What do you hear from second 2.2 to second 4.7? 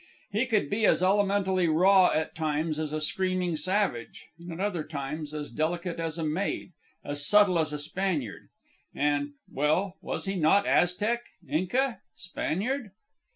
times as a screaming savage; and at